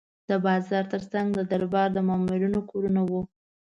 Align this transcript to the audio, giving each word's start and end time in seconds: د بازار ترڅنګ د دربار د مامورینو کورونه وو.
د 0.29 0.31
بازار 0.45 0.83
ترڅنګ 0.93 1.27
د 1.33 1.39
دربار 1.51 1.87
د 1.93 1.97
مامورینو 2.07 2.59
کورونه 2.69 3.01
وو. 3.09 3.21